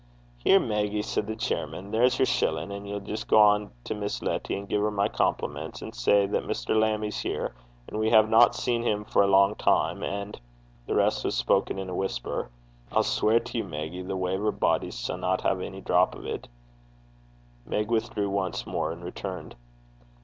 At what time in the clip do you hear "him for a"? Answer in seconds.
8.81-9.27